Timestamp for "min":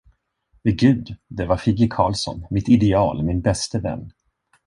3.23-3.41